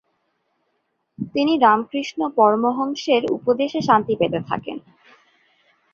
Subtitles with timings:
[1.33, 4.77] তিনি রামকৃষ্ণ পরমহংসের উপদেশে শান্তি পেতে থাকেন।